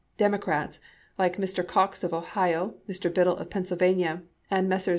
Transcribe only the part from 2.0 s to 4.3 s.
of Ohio, Mr. Biddle of Pennsylvania,